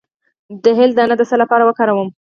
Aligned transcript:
د 0.63 0.65
هل 0.79 0.89
دانه 0.97 1.15
د 1.17 1.21
څه 1.29 1.35
لپاره 1.41 1.63
وکاروم؟ 1.65 2.09